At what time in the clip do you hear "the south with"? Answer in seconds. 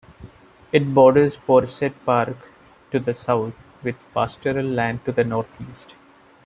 2.99-3.97